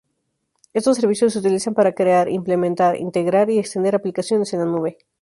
Estos 0.73 0.97
servicios 0.97 1.31
se 1.31 1.37
utilizan 1.37 1.75
para 1.75 1.93
crear, 1.93 2.27
implementar, 2.27 2.97
integrar 2.97 3.51
y 3.51 3.59
extender 3.59 3.93
aplicaciones 3.93 4.51
en 4.51 4.61
la 4.61 4.65
nube. 4.65 4.97